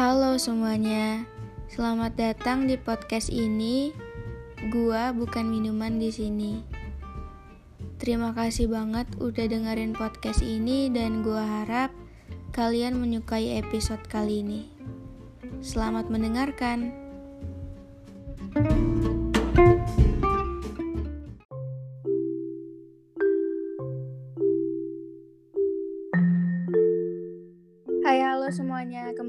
[0.00, 1.28] Halo semuanya,
[1.68, 3.92] selamat datang di podcast ini.
[4.72, 6.64] Gua bukan minuman di sini.
[8.00, 11.92] Terima kasih banget udah dengerin podcast ini dan gua harap
[12.56, 14.72] kalian menyukai episode kali ini.
[15.60, 16.99] Selamat mendengarkan.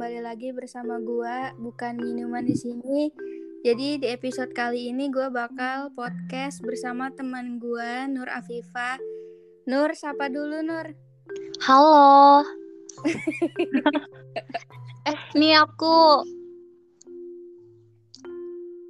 [0.01, 3.13] Kembali lagi bersama gua bukan minuman di sini.
[3.61, 8.97] Jadi di episode kali ini gua bakal podcast bersama teman gua Nur Afifa.
[9.69, 10.97] Nur, sapa dulu Nur.
[11.61, 12.41] Halo.
[15.05, 16.25] eh, ini aku.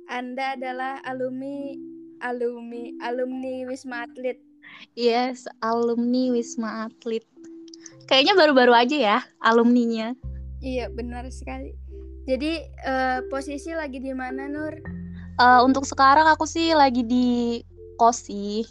[0.07, 1.75] Anda adalah alumni
[2.23, 4.39] alumni alumni Wisma Atlet.
[4.95, 7.27] Yes, alumni Wisma Atlet.
[8.07, 10.30] Kayaknya baru-baru aja ya alumninya.
[10.61, 11.73] Iya, benar sekali.
[12.29, 14.77] Jadi uh, posisi lagi di mana Nur?
[15.41, 17.59] Uh, untuk sekarang aku sih lagi di
[17.97, 18.61] kosi.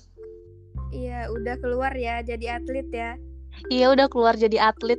[0.94, 3.19] Iya, udah keluar ya jadi atlet ya.
[3.70, 4.98] Iya, udah keluar jadi atlet.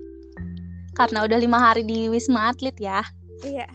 [0.91, 2.99] Karena udah lima hari di Wisma Atlet ya.
[3.47, 3.67] Iya.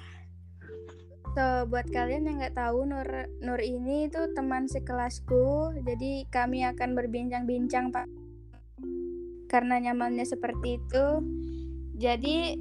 [1.32, 3.08] So, buat kalian yang nggak tahu Nur
[3.40, 5.76] Nur ini tuh teman sekelasku.
[5.84, 8.08] Jadi kami akan berbincang-bincang Pak
[9.48, 11.06] karena nyamannya seperti itu.
[11.96, 12.60] Jadi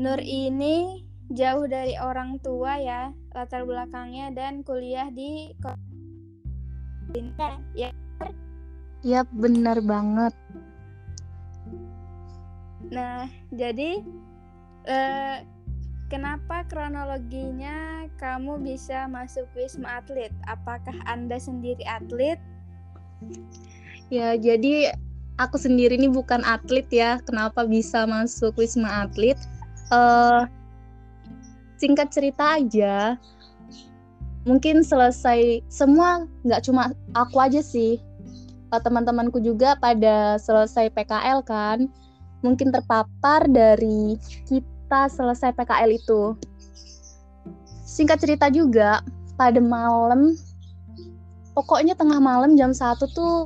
[0.00, 5.52] Nur ini jauh dari orang tua ya latar belakangnya dan kuliah di
[7.76, 7.92] ya.
[9.04, 10.32] Ya benar banget.
[12.88, 14.00] Nah jadi
[14.88, 15.36] eh,
[16.08, 20.32] kenapa kronologinya kamu bisa masuk Wisma Atlet?
[20.48, 22.40] Apakah anda sendiri atlet?
[24.08, 24.96] Ya jadi
[25.36, 27.20] aku sendiri ini bukan atlet ya.
[27.28, 29.36] Kenapa bisa masuk Wisma Atlet?
[29.90, 30.46] Uh,
[31.76, 33.18] singkat cerita aja.
[34.48, 37.98] Mungkin selesai semua nggak cuma aku aja sih.
[38.70, 41.90] Uh, teman-temanku juga pada selesai PKL kan.
[42.40, 44.16] Mungkin terpapar dari
[44.48, 46.38] kita selesai PKL itu.
[47.84, 49.04] Singkat cerita juga,
[49.40, 50.36] pada malam
[51.56, 53.36] pokoknya tengah malam jam satu tuh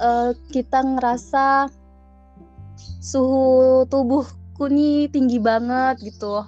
[0.00, 1.68] uh, kita ngerasa
[3.04, 3.84] suhu
[4.54, 6.46] tubuhku nih tinggi banget gitu.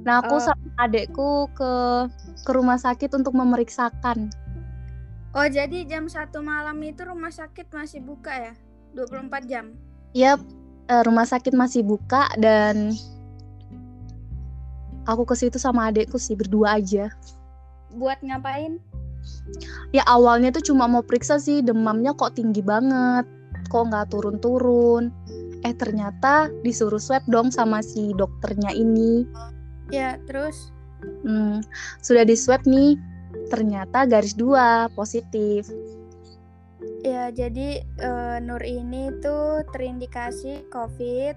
[0.00, 0.42] Nah aku uh.
[0.42, 1.72] sama adekku ke
[2.48, 4.32] ke rumah sakit untuk memeriksakan.
[5.36, 8.54] Oh jadi jam satu malam itu rumah sakit masih buka ya?
[8.96, 9.76] 24 jam?
[10.16, 10.40] Yap,
[10.88, 12.96] uh, rumah sakit masih buka dan
[15.08, 17.12] aku ke situ sama adekku sih berdua aja.
[17.92, 18.80] Buat ngapain?
[19.94, 23.22] ya awalnya tuh cuma mau periksa sih demamnya kok tinggi banget
[23.70, 25.14] kok nggak turun-turun
[25.62, 29.26] eh ternyata disuruh swab dong sama si dokternya ini.
[29.94, 30.74] Ya terus?
[31.22, 31.62] Hmm,
[32.02, 32.98] sudah di swab nih.
[33.50, 35.66] Ternyata garis dua positif.
[37.02, 41.34] Ya jadi uh, Nur ini tuh terindikasi COVID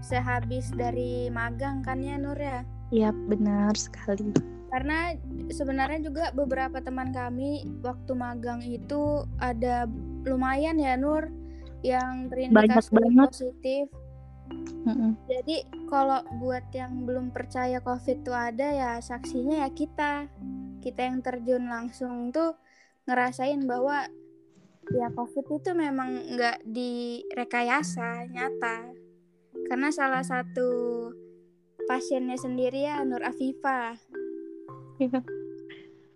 [0.00, 2.64] sehabis dari magang kan ya Nur ya?
[2.92, 4.32] Iya benar sekali.
[4.72, 5.12] Karena
[5.52, 9.84] sebenarnya juga beberapa teman kami waktu magang itu ada
[10.24, 11.28] lumayan ya Nur
[11.82, 13.86] yang terindikasi positif.
[14.82, 15.10] Mm-hmm.
[15.30, 15.56] Jadi
[15.86, 20.26] kalau buat yang belum percaya COVID itu ada ya saksinya ya kita.
[20.82, 22.58] Kita yang terjun langsung tuh
[23.06, 24.06] ngerasain bahwa
[24.90, 28.90] ya COVID itu memang nggak direkayasa nyata.
[29.70, 31.10] Karena salah satu
[31.86, 33.94] pasiennya sendiri ya Nur Afifa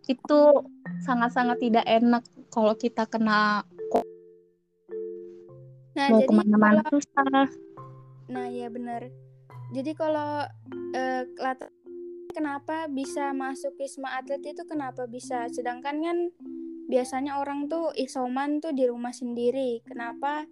[0.06, 0.40] itu
[1.02, 2.22] sangat-sangat tidak enak
[2.54, 3.66] kalau kita kena
[5.96, 7.48] nah, mau ke mana-mana susah.
[8.28, 9.08] Nah ya benar
[9.74, 10.46] jadi kalau
[10.94, 11.74] uh, latar
[12.30, 15.50] kenapa bisa masuk wisma atlet itu kenapa bisa?
[15.50, 16.18] Sedangkan kan
[16.86, 19.82] biasanya orang tuh isoman tuh di rumah sendiri.
[19.82, 20.46] Kenapa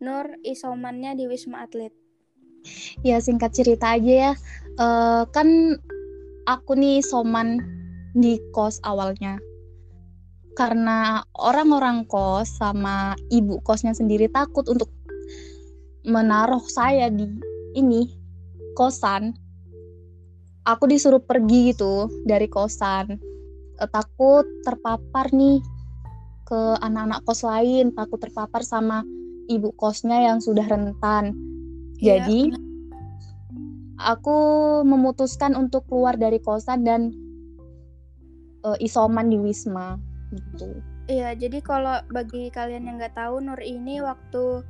[0.00, 1.92] Nur isomannya di wisma atlet?
[3.04, 4.32] Ya singkat cerita aja ya.
[4.80, 5.76] Uh, kan
[6.48, 7.60] aku nih isoman
[8.16, 9.36] di kos awalnya
[10.60, 14.92] karena orang-orang kos sama ibu kosnya sendiri takut untuk
[16.04, 17.24] menaruh saya di
[17.72, 18.12] ini
[18.76, 19.32] kosan.
[20.68, 23.16] Aku disuruh pergi gitu dari kosan.
[23.80, 25.64] E, takut terpapar nih
[26.44, 27.96] ke anak-anak kos lain.
[27.96, 29.00] Takut terpapar sama
[29.48, 31.32] ibu kosnya yang sudah rentan.
[32.04, 32.52] Iya, jadi
[33.96, 34.38] aku
[34.84, 37.12] memutuskan untuk keluar dari kosan dan
[38.64, 40.78] uh, isoman di Wisma gitu.
[41.10, 44.62] Iya, jadi kalau bagi kalian yang nggak tahu Nur ini waktu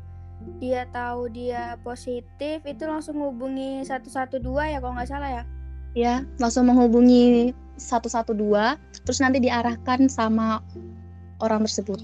[0.57, 5.45] dia tahu dia positif itu langsung hubungi 112 ya kalau nggak salah ya?
[5.93, 8.33] ya langsung menghubungi 112
[9.05, 10.65] terus nanti diarahkan sama
[11.41, 11.99] orang tersebut.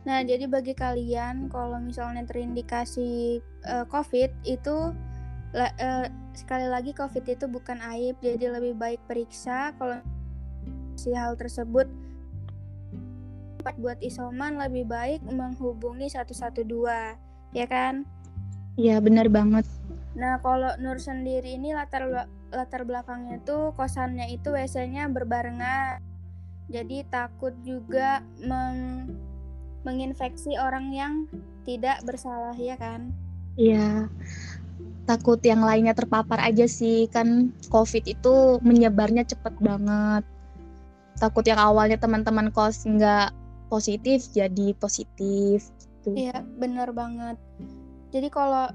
[0.00, 3.38] Nah, jadi bagi kalian kalau misalnya terindikasi
[3.68, 4.96] uh, COVID itu
[5.54, 10.00] uh, sekali lagi COVID itu bukan aib, jadi lebih baik periksa kalau
[10.96, 11.86] si hal tersebut
[13.60, 16.64] buat isoman lebih baik menghubungi 112,
[17.54, 18.08] ya kan?
[18.80, 19.68] Iya, benar banget.
[20.16, 22.06] Nah, kalau Nur sendiri ini latar
[22.50, 26.02] latar belakangnya tuh kosannya itu WC-nya berbarengan.
[26.70, 29.10] Jadi takut juga meng
[29.82, 31.24] menginfeksi orang yang
[31.64, 33.10] tidak bersalah ya kan?
[33.56, 34.10] Iya.
[35.08, 40.22] Takut yang lainnya terpapar aja sih kan COVID itu menyebarnya cepet banget.
[41.18, 43.34] Takut yang awalnya teman-teman kos nggak
[43.70, 45.70] positif jadi positif.
[46.04, 47.38] Iya bener banget.
[48.10, 48.66] Jadi kalau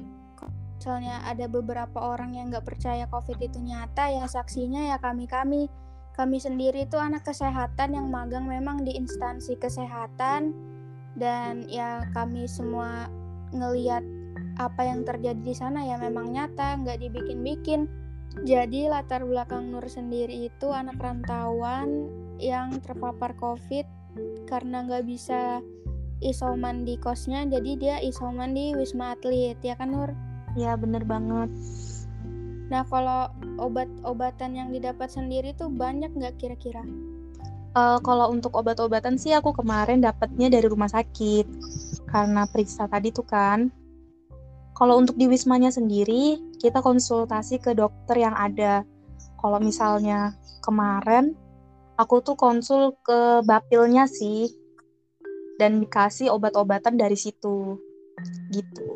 [0.80, 5.66] misalnya ada beberapa orang yang nggak percaya COVID itu nyata ya saksinya ya kami kami
[6.14, 10.54] kami sendiri itu anak kesehatan yang magang memang di instansi kesehatan
[11.18, 13.10] dan ya kami semua
[13.52, 14.06] ngeliat
[14.62, 17.90] apa yang terjadi di sana ya memang nyata nggak dibikin-bikin
[18.44, 24.05] jadi latar belakang Nur sendiri itu anak rantauan yang terpapar COVID
[24.48, 25.60] karena nggak bisa
[26.24, 30.12] isoman di kosnya jadi dia isoman di Wisma Atlet ya kan Nur?
[30.56, 31.52] Ya bener banget.
[32.72, 33.30] Nah kalau
[33.60, 36.82] obat-obatan yang didapat sendiri tuh banyak nggak kira-kira?
[37.76, 41.44] Uh, kalau untuk obat-obatan sih aku kemarin dapatnya dari rumah sakit
[42.08, 43.68] karena periksa tadi tuh kan.
[44.76, 48.88] Kalau untuk di wismanya sendiri kita konsultasi ke dokter yang ada.
[49.36, 50.34] Kalau misalnya
[50.64, 51.36] kemarin
[51.96, 54.52] aku tuh konsul ke bapilnya sih
[55.56, 57.80] dan dikasih obat-obatan dari situ
[58.52, 58.88] gitu.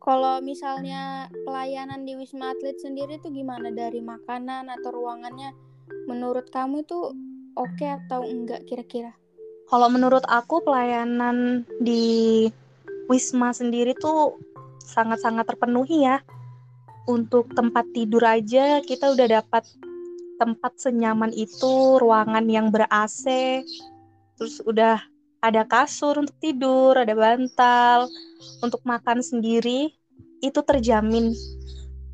[0.00, 5.52] Kalau misalnya pelayanan di Wisma Atlet sendiri itu gimana dari makanan atau ruangannya?
[6.08, 7.12] Menurut kamu itu
[7.56, 9.12] oke okay atau enggak kira-kira?
[9.68, 12.48] Kalau menurut aku pelayanan di
[13.12, 14.40] Wisma sendiri tuh
[14.80, 16.24] sangat-sangat terpenuhi ya.
[17.04, 19.68] Untuk tempat tidur aja kita udah dapat
[20.40, 23.60] tempat senyaman itu, ruangan yang ber-AC,
[24.40, 24.96] terus udah
[25.44, 28.08] ada kasur untuk tidur, ada bantal,
[28.64, 29.92] untuk makan sendiri
[30.40, 31.36] itu terjamin.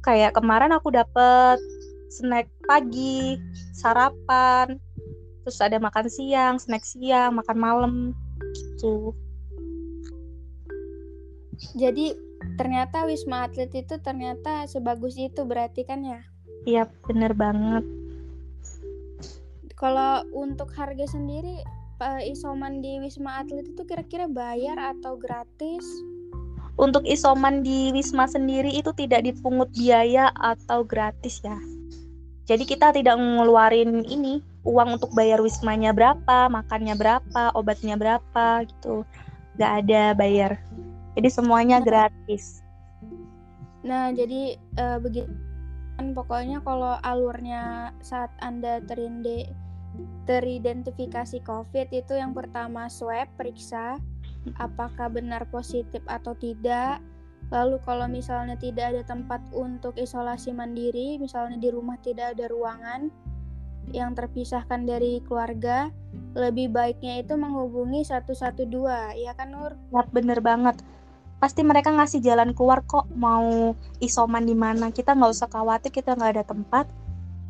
[0.02, 1.62] Kayak kemarin aku dapet
[2.10, 3.38] snack pagi,
[3.78, 4.78] sarapan,
[5.46, 7.92] terus ada makan siang, snack siang, makan malam
[8.54, 9.14] gitu.
[11.78, 12.14] Jadi
[12.60, 16.20] ternyata Wisma Atlet itu ternyata sebagus itu berarti kan ya?
[16.66, 17.95] Iya, bener banget.
[19.76, 21.60] Kalau untuk harga sendiri
[22.24, 25.84] isoman di Wisma Atlet itu kira-kira bayar atau gratis?
[26.80, 31.56] Untuk isoman di Wisma sendiri itu tidak dipungut biaya atau gratis ya.
[32.48, 39.04] Jadi kita tidak ngeluarin ini uang untuk bayar wismanya berapa, makannya berapa, obatnya berapa gitu.
[39.60, 40.56] Gak ada bayar.
[41.16, 42.60] Jadi semuanya nah, gratis.
[43.82, 45.28] Nah, jadi uh, begitu
[45.96, 49.48] kan pokoknya kalau alurnya saat Anda terinde
[50.26, 53.96] teridentifikasi COVID itu yang pertama swab periksa
[54.58, 56.98] apakah benar positif atau tidak.
[57.54, 63.06] Lalu kalau misalnya tidak ada tempat untuk isolasi mandiri, misalnya di rumah tidak ada ruangan
[63.94, 65.94] yang terpisahkan dari keluarga,
[66.34, 68.66] lebih baiknya itu menghubungi 112,
[69.22, 69.78] ya kan Nur?
[69.94, 70.82] Ya, bener banget.
[71.38, 74.90] Pasti mereka ngasih jalan keluar kok mau isoman di mana.
[74.90, 76.90] Kita nggak usah khawatir kita nggak ada tempat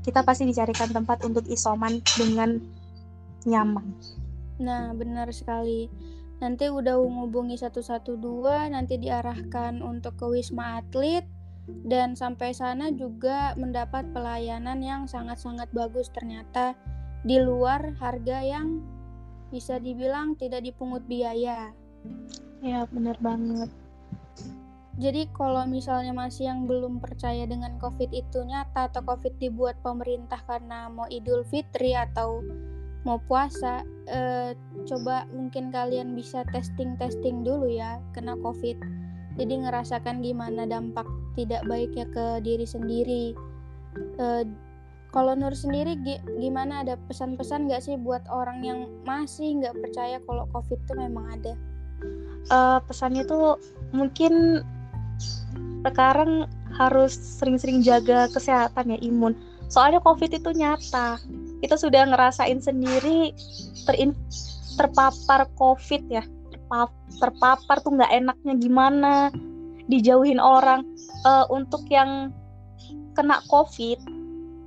[0.06, 2.62] kita pasti dicarikan tempat untuk isoman dengan
[3.46, 3.94] nyaman.
[4.60, 5.88] Nah, benar sekali.
[6.36, 8.20] Nanti udah menghubungi 112,
[8.68, 11.24] nanti diarahkan untuk ke Wisma Atlet
[11.66, 16.76] dan sampai sana juga mendapat pelayanan yang sangat-sangat bagus ternyata
[17.26, 18.84] di luar harga yang
[19.50, 21.72] bisa dibilang tidak dipungut biaya.
[22.60, 23.72] Ya, benar banget.
[24.96, 30.40] Jadi kalau misalnya masih yang belum percaya dengan COVID itu nyata atau COVID dibuat pemerintah
[30.48, 32.40] karena mau Idul Fitri atau
[33.06, 34.58] mau puasa, eh,
[34.90, 38.82] coba mungkin kalian bisa testing-testing dulu ya kena COVID.
[39.38, 41.06] Jadi ngerasakan gimana dampak
[41.38, 43.26] tidak baiknya ke diri sendiri.
[44.18, 44.44] Eh,
[45.14, 45.96] kalau Nur sendiri
[46.42, 51.24] gimana ada pesan-pesan nggak sih buat orang yang masih nggak percaya kalau COVID itu memang
[51.30, 51.54] ada?
[52.52, 53.56] Uh, pesannya tuh
[53.96, 54.60] mungkin
[55.86, 59.32] sekarang harus sering-sering jaga kesehatan ya imun
[59.70, 61.18] soalnya covid itu nyata
[61.64, 63.32] kita sudah ngerasain sendiri
[63.88, 64.12] terin
[64.76, 66.24] terpapar covid ya.
[66.52, 69.14] Terpapar, terpapar tuh nggak enaknya gimana?
[69.88, 70.84] Dijauhin orang.
[71.24, 72.30] Uh, untuk yang
[73.16, 73.98] kena covid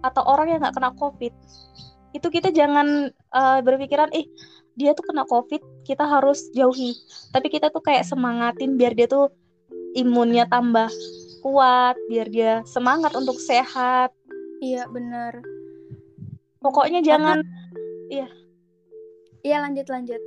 [0.03, 1.31] atau orang yang nggak kena covid
[2.12, 4.25] itu kita jangan uh, berpikiran ih
[4.74, 6.96] dia tuh kena covid kita harus jauhi.
[7.36, 9.29] Tapi kita tuh kayak semangatin biar dia tuh
[9.93, 10.89] imunnya tambah
[11.46, 14.15] kuat biar dia semangat untuk sehat.
[14.63, 15.58] Iya benar
[16.59, 17.43] pokoknya jangan
[18.11, 18.27] iya.
[19.43, 20.21] Iya lanjut lanjut.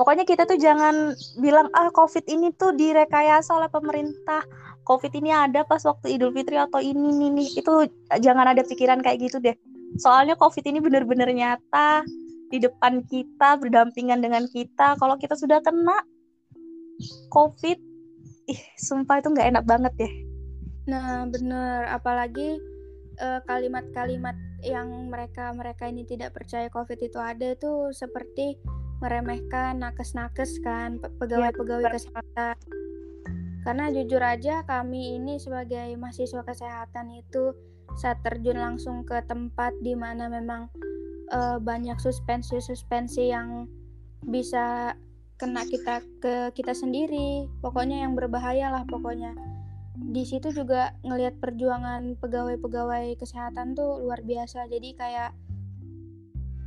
[0.00, 4.40] Pokoknya kita tuh jangan bilang ah covid ini tuh direkayasa oleh pemerintah.
[4.86, 7.48] Covid ini ada pas waktu idul fitri atau ini nih, nih.
[7.58, 7.72] itu
[8.22, 9.52] jangan ada pikiran kayak gitu deh.
[9.98, 12.06] Soalnya covid ini bener-bener nyata
[12.54, 14.94] di depan kita berdampingan dengan kita.
[14.96, 16.00] Kalau kita sudah kena
[17.28, 17.76] covid
[18.46, 20.12] ih sumpah itu nggak enak banget deh.
[20.88, 21.90] Nah bener.
[21.90, 22.56] Apalagi
[23.20, 28.56] uh, kalimat-kalimat yang mereka mereka ini tidak percaya covid itu ada itu seperti
[29.04, 32.56] meremehkan nakes-nakes kan pegawai-pegawai ya, kesehatan.
[33.66, 37.52] Karena jujur aja kami ini sebagai mahasiswa kesehatan itu
[37.98, 40.70] saat terjun langsung ke tempat di mana memang
[41.34, 43.66] uh, banyak suspensi-suspensi yang
[44.24, 44.96] bisa
[45.36, 47.50] kena kita ke kita sendiri.
[47.60, 49.36] Pokoknya yang berbahaya lah pokoknya
[49.96, 54.68] di situ juga ngelihat perjuangan pegawai-pegawai kesehatan tuh luar biasa.
[54.68, 55.32] Jadi kayak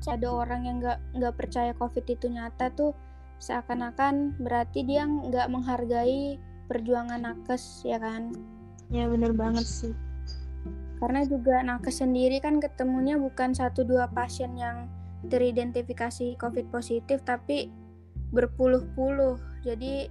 [0.09, 2.97] ada orang yang nggak nggak percaya covid itu nyata tuh
[3.37, 8.33] seakan-akan berarti dia nggak menghargai perjuangan nakes ya kan?
[8.89, 9.93] Ya bener banget sih.
[10.97, 14.89] Karena juga nakes sendiri kan ketemunya bukan satu dua pasien yang
[15.29, 17.69] teridentifikasi COVID positif tapi
[18.33, 19.39] berpuluh-puluh.
[19.63, 20.09] Jadi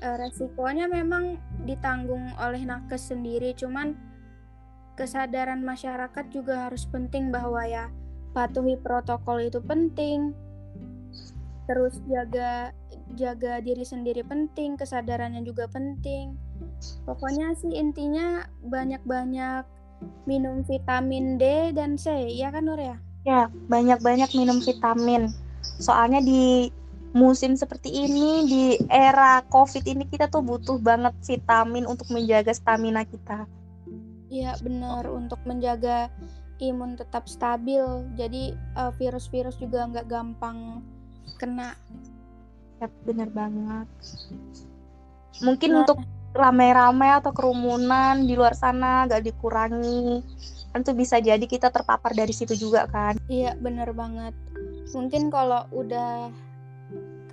[0.00, 3.54] eh, resikonya memang ditanggung oleh nakes sendiri.
[3.54, 3.94] Cuman
[4.98, 7.88] kesadaran masyarakat juga harus penting bahwa ya
[8.36, 10.36] patuhi protokol itu penting.
[11.68, 12.74] Terus jaga
[13.14, 16.34] jaga diri sendiri penting, kesadarannya juga penting.
[17.04, 19.64] Pokoknya sih intinya banyak-banyak
[20.26, 22.96] minum vitamin D dan C, ya kan Nur ya?
[23.22, 25.30] Ya, banyak-banyak minum vitamin.
[25.78, 26.74] Soalnya di
[27.12, 33.04] musim seperti ini, di era COVID ini kita tuh butuh banget vitamin untuk menjaga stamina
[33.04, 33.44] kita.
[34.32, 36.08] Iya, benar untuk menjaga
[36.60, 37.84] imun tetap stabil.
[38.16, 40.80] Jadi uh, virus-virus juga nggak gampang
[41.36, 41.76] kena.
[42.80, 43.88] Ya, benar banget.
[45.44, 45.98] Mungkin nah, untuk
[46.32, 50.24] rame-rame atau kerumunan di luar sana gak dikurangi
[50.72, 54.32] kan tuh bisa jadi kita terpapar dari situ juga kan iya bener banget
[54.96, 56.32] mungkin kalau udah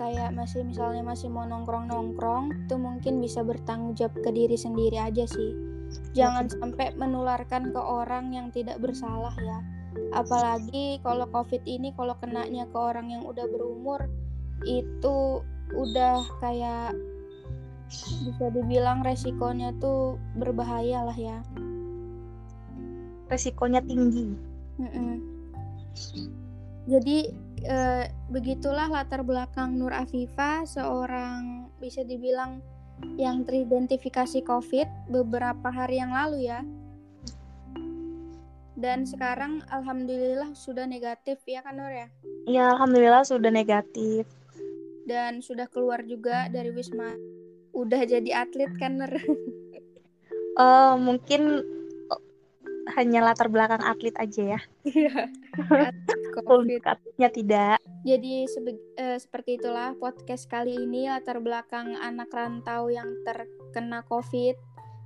[0.00, 5.28] kayak masih misalnya masih mau nongkrong-nongkrong itu mungkin bisa bertanggung jawab ke diri sendiri aja
[5.28, 5.52] sih.
[6.16, 9.60] Jangan sampai menularkan ke orang yang tidak bersalah ya.
[10.16, 14.08] Apalagi kalau covid ini kalau kenanya ke orang yang udah berumur
[14.64, 15.44] itu
[15.76, 16.96] udah kayak
[18.24, 21.44] bisa dibilang resikonya tuh berbahaya lah ya.
[23.28, 24.48] Resikonya tinggi.
[24.80, 25.20] Mm-mm.
[26.88, 27.28] jadi
[27.64, 32.60] e, begitulah latar belakang Nur Afifa seorang bisa dibilang
[33.16, 36.60] yang teridentifikasi COVID beberapa hari yang lalu ya
[38.80, 42.08] dan sekarang alhamdulillah sudah negatif ya kan Nur ya
[42.48, 44.24] Iya alhamdulillah sudah negatif
[45.08, 47.12] dan sudah keluar juga dari wisma
[47.74, 49.12] udah jadi atlet kan Ner?
[50.58, 51.62] Uh, mungkin
[52.98, 54.60] hanya latar belakang atlet aja ya.
[54.82, 55.30] Iya.
[56.86, 57.78] Atletnya tidak.
[58.06, 58.48] Jadi
[58.98, 64.56] uh, seperti itulah podcast kali ini latar belakang anak rantau yang terkena COVID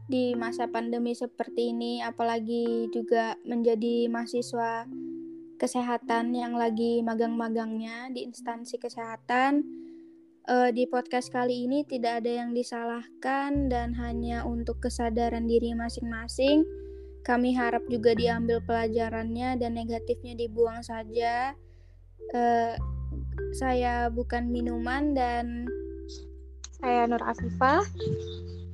[0.05, 4.85] di masa pandemi seperti ini, apalagi juga menjadi mahasiswa
[5.57, 9.65] kesehatan yang lagi magang-magangnya di instansi kesehatan
[10.49, 16.65] uh, di podcast kali ini tidak ada yang disalahkan dan hanya untuk kesadaran diri masing-masing.
[17.25, 21.57] Kami harap juga diambil pelajarannya dan negatifnya dibuang saja.
[22.37, 22.77] Uh,
[23.57, 25.65] saya bukan minuman dan
[26.85, 27.81] saya Nur Afifah.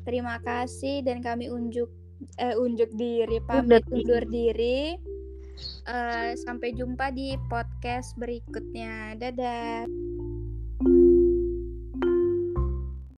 [0.02, 1.87] Terima kasih dan kami unjuk
[2.42, 4.99] eh, unjuk diri pamit undur diri.
[5.85, 9.14] Uh, sampai jumpa di podcast berikutnya.
[9.21, 10.10] Dadah.